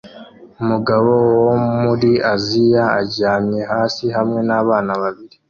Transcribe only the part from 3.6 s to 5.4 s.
hasi hamwe nabana babiri